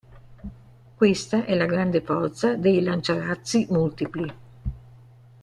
[0.95, 4.33] Questa è la grande forza dei lanciarazzi multipli.